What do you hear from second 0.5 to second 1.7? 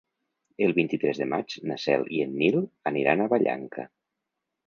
El vint-i-tres de maig